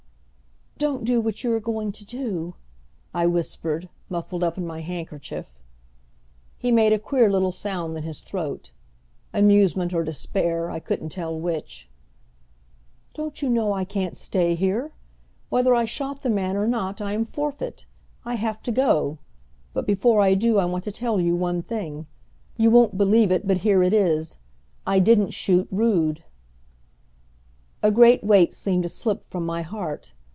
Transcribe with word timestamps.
"Don't 0.77 1.05
do 1.05 1.21
what 1.21 1.43
you 1.43 1.53
are 1.53 1.59
going 1.59 1.91
to 1.91 2.03
do," 2.03 2.55
I 3.13 3.27
whispered, 3.27 3.87
muffled 4.09 4.43
up 4.43 4.57
in 4.57 4.65
my 4.65 4.79
handkerchief. 4.81 5.59
He 6.57 6.71
made 6.71 6.91
a 6.91 6.97
queer 6.97 7.29
little 7.29 7.51
sound 7.51 7.95
in 7.97 8.01
his 8.01 8.21
throat 8.21 8.71
amusement 9.31 9.93
or 9.93 10.03
despair, 10.03 10.71
I 10.71 10.79
couldn't 10.79 11.09
tell 11.09 11.39
which. 11.39 11.87
"Don't 13.13 13.43
you 13.43 13.47
know 13.49 13.73
I 13.73 13.85
can't 13.85 14.17
stay 14.17 14.55
here? 14.55 14.91
Whether 15.49 15.75
I 15.75 15.85
shot 15.85 16.23
the 16.23 16.31
man 16.31 16.57
or 16.57 16.65
not 16.65 16.99
I 16.99 17.13
am 17.13 17.25
forfeit. 17.25 17.85
I 18.25 18.33
have 18.33 18.63
to 18.63 18.71
go. 18.71 19.19
But 19.75 19.85
before 19.85 20.19
I 20.19 20.33
do 20.33 20.57
I 20.57 20.65
want 20.65 20.83
to 20.85 20.91
tell 20.91 21.21
you 21.21 21.35
one 21.35 21.61
thing. 21.61 22.07
You 22.57 22.71
won't 22.71 22.97
believe 22.97 23.31
it, 23.31 23.47
but 23.47 23.57
here 23.57 23.83
it 23.83 23.93
is 23.93 24.37
I 24.87 24.97
didn't 24.97 25.29
shoot 25.29 25.67
Rood!" 25.69 26.23
A 27.83 27.91
great 27.91 28.23
weight 28.23 28.51
seemed 28.51 28.81
to 28.81 28.89
slip 28.89 29.23
from 29.23 29.45
my 29.45 29.61
heart. 29.61 30.13